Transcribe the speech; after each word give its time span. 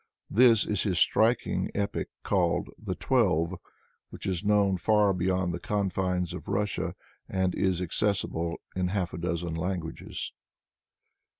This 0.31 0.65
is 0.65 0.81
his 0.81 0.97
striking 0.97 1.69
epic, 1.75 2.09
called 2.23 2.71
"The 2.79 2.95
Twelve," 2.95 3.53
which 4.09 4.25
is 4.25 4.43
known 4.43 4.77
far 4.77 5.13
beyond 5.13 5.53
the 5.53 5.59
confines 5.59 6.33
of 6.33 6.47
Russia, 6.47 6.95
and 7.29 7.53
is 7.53 7.83
accessible 7.83 8.57
in 8.75 8.87
half 8.87 9.13
a 9.13 9.19
dozea 9.19 9.55
languages. 9.55 10.33